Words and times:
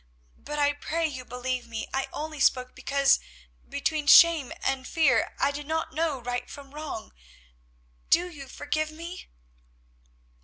But 0.39 0.57
I 0.57 0.73
pray 0.73 1.05
you 1.05 1.23
believe 1.23 1.67
me; 1.67 1.87
I 1.93 2.07
only 2.11 2.39
spoke 2.39 2.73
because, 2.73 3.19
between 3.69 4.07
shame 4.07 4.51
and 4.63 4.87
fear, 4.87 5.35
I 5.37 5.51
did 5.51 5.67
not 5.67 5.93
know 5.93 6.19
right 6.19 6.49
from 6.49 6.73
wrong. 6.73 7.13
Do 8.09 8.27
you 8.27 8.47
forgive 8.47 8.89
me?" 8.89 9.29